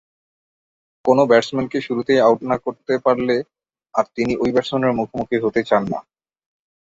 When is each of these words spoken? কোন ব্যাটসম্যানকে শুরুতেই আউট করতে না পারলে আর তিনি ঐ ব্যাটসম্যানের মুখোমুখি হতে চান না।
কোন 1.05 1.17
ব্যাটসম্যানকে 1.25 1.79
শুরুতেই 1.81 2.19
আউট 2.19 2.39
করতে 2.65 2.93
না 2.93 3.03
পারলে 3.05 3.35
আর 3.95 4.05
তিনি 4.15 4.33
ঐ 4.37 4.55
ব্যাটসম্যানের 4.55 4.97
মুখোমুখি 4.99 5.37
হতে 5.43 5.61
চান 5.69 5.83
না। 5.91 5.99